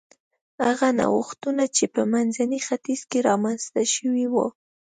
هغه 0.65 0.87
نوښتونه 0.99 1.63
چې 1.75 1.85
په 1.93 2.01
منځني 2.13 2.59
ختیځ 2.67 3.01
کې 3.09 3.19
رامنځته 3.29 3.81
شوي 3.95 4.25
و 4.29 4.35